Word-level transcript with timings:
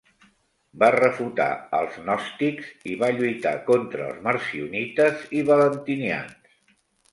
Va 0.83 0.87
refutar 0.95 1.45
als 1.79 1.99
gnòstics 2.05 2.71
i 2.93 2.97
va 3.05 3.11
lluitar 3.19 3.53
contra 3.69 4.09
els 4.09 4.25
marcionites 4.31 5.29
i 5.43 5.47
valentinians. 5.53 6.55